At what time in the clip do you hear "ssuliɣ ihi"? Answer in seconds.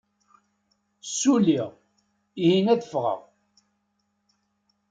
1.09-2.59